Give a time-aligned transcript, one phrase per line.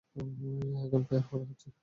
[0.83, 1.67] এখন ফায়ার করা হচ্ছে!